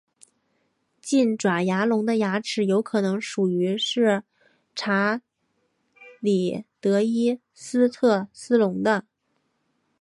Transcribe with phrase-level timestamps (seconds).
[0.99, 4.23] 近爪牙龙的牙齿有可能其实是属于理
[4.73, 5.21] 查
[6.79, 9.05] 德伊斯特斯龙的。